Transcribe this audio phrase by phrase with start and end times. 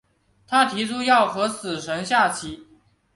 [0.47, 2.65] 他提出要和死神下棋。